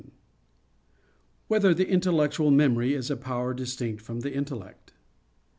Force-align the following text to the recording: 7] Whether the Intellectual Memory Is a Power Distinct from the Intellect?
7] 0.01 0.11
Whether 1.47 1.73
the 1.75 1.87
Intellectual 1.87 2.49
Memory 2.49 2.95
Is 2.95 3.11
a 3.11 3.15
Power 3.15 3.53
Distinct 3.53 4.01
from 4.01 4.21
the 4.21 4.33
Intellect? 4.33 4.93